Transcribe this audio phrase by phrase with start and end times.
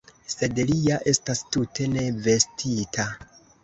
[0.35, 3.11] Sed li ja estas tute ne vestita!